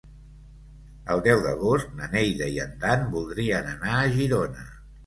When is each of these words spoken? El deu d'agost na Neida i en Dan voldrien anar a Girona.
El 1.15 1.21
deu 1.27 1.43
d'agost 1.45 1.93
na 2.01 2.09
Neida 2.17 2.51
i 2.57 2.61
en 2.67 2.75
Dan 2.87 3.07
voldrien 3.15 3.73
anar 3.79 3.97
a 4.03 4.13
Girona. 4.19 4.71